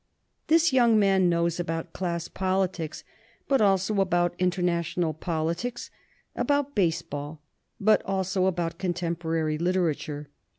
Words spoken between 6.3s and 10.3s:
about baseball, but also about contemporary literature.